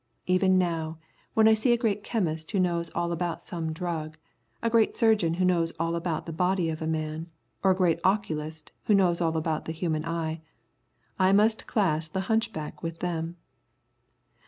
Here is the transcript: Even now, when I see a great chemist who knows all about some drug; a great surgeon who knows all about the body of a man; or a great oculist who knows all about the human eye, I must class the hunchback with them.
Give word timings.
Even 0.25 0.57
now, 0.57 0.97
when 1.35 1.47
I 1.47 1.53
see 1.53 1.73
a 1.73 1.77
great 1.77 2.03
chemist 2.03 2.49
who 2.49 2.59
knows 2.59 2.89
all 2.95 3.11
about 3.11 3.43
some 3.43 3.71
drug; 3.71 4.17
a 4.63 4.67
great 4.71 4.95
surgeon 4.95 5.35
who 5.35 5.45
knows 5.45 5.73
all 5.79 5.95
about 5.95 6.25
the 6.25 6.33
body 6.33 6.71
of 6.71 6.81
a 6.81 6.87
man; 6.87 7.29
or 7.61 7.69
a 7.69 7.75
great 7.75 7.99
oculist 8.03 8.71
who 8.85 8.95
knows 8.95 9.21
all 9.21 9.37
about 9.37 9.65
the 9.65 9.71
human 9.71 10.03
eye, 10.03 10.41
I 11.19 11.31
must 11.33 11.67
class 11.67 12.07
the 12.09 12.21
hunchback 12.21 12.81
with 12.81 12.97
them. 12.97 13.37